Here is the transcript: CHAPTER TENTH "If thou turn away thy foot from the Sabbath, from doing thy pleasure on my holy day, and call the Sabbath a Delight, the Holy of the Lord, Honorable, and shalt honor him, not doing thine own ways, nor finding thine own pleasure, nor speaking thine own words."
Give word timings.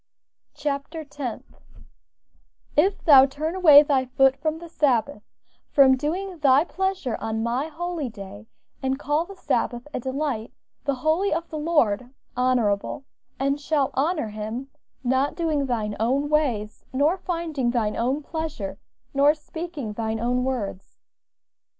CHAPTER 0.55 1.03
TENTH 1.03 1.61
"If 2.75 3.03
thou 3.05 3.27
turn 3.27 3.53
away 3.53 3.83
thy 3.83 4.05
foot 4.05 4.35
from 4.35 4.57
the 4.57 4.67
Sabbath, 4.67 5.21
from 5.69 5.95
doing 5.95 6.39
thy 6.39 6.63
pleasure 6.63 7.15
on 7.21 7.43
my 7.43 7.67
holy 7.67 8.09
day, 8.09 8.47
and 8.81 8.97
call 8.97 9.25
the 9.25 9.35
Sabbath 9.35 9.87
a 9.93 9.99
Delight, 9.99 10.53
the 10.85 10.95
Holy 10.95 11.31
of 11.31 11.47
the 11.51 11.59
Lord, 11.59 12.11
Honorable, 12.35 13.05
and 13.39 13.61
shalt 13.61 13.91
honor 13.93 14.29
him, 14.29 14.69
not 15.03 15.35
doing 15.35 15.67
thine 15.67 15.95
own 15.99 16.29
ways, 16.29 16.83
nor 16.91 17.15
finding 17.19 17.69
thine 17.69 17.95
own 17.95 18.23
pleasure, 18.23 18.79
nor 19.13 19.35
speaking 19.35 19.93
thine 19.93 20.19
own 20.19 20.43
words." 20.43 20.97